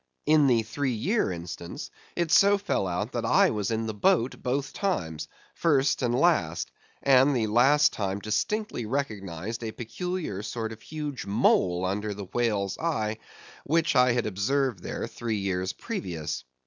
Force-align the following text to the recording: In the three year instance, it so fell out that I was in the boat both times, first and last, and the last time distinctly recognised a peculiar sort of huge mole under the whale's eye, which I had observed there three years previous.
In 0.25 0.47
the 0.47 0.63
three 0.63 0.93
year 0.95 1.31
instance, 1.31 1.91
it 2.15 2.31
so 2.31 2.57
fell 2.57 2.87
out 2.87 3.11
that 3.11 3.23
I 3.23 3.51
was 3.51 3.69
in 3.69 3.85
the 3.85 3.93
boat 3.93 4.41
both 4.41 4.73
times, 4.73 5.27
first 5.53 6.01
and 6.01 6.15
last, 6.19 6.71
and 7.03 7.35
the 7.35 7.45
last 7.45 7.93
time 7.93 8.17
distinctly 8.17 8.87
recognised 8.87 9.63
a 9.63 9.71
peculiar 9.71 10.41
sort 10.41 10.71
of 10.71 10.81
huge 10.81 11.27
mole 11.27 11.85
under 11.85 12.15
the 12.15 12.25
whale's 12.25 12.79
eye, 12.79 13.19
which 13.63 13.95
I 13.95 14.13
had 14.13 14.25
observed 14.25 14.81
there 14.81 15.05
three 15.05 15.37
years 15.37 15.71
previous. 15.71 16.45